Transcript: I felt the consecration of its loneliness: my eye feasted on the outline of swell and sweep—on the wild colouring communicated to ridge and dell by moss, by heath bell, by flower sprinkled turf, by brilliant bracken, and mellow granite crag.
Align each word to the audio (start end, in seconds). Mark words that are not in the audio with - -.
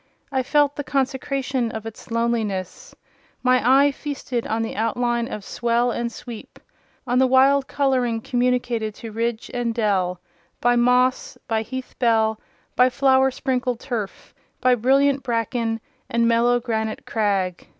I 0.31 0.41
felt 0.41 0.75
the 0.77 0.83
consecration 0.83 1.69
of 1.69 1.85
its 1.85 2.09
loneliness: 2.09 2.95
my 3.43 3.61
eye 3.63 3.91
feasted 3.91 4.47
on 4.47 4.63
the 4.63 4.75
outline 4.75 5.31
of 5.31 5.43
swell 5.45 5.91
and 5.91 6.11
sweep—on 6.11 7.19
the 7.19 7.27
wild 7.27 7.67
colouring 7.67 8.19
communicated 8.19 8.95
to 8.95 9.11
ridge 9.11 9.51
and 9.53 9.75
dell 9.75 10.19
by 10.59 10.75
moss, 10.75 11.37
by 11.47 11.61
heath 11.61 11.93
bell, 11.99 12.41
by 12.75 12.89
flower 12.89 13.29
sprinkled 13.29 13.79
turf, 13.79 14.33
by 14.59 14.73
brilliant 14.73 15.21
bracken, 15.21 15.79
and 16.09 16.27
mellow 16.27 16.59
granite 16.59 17.05
crag. 17.05 17.67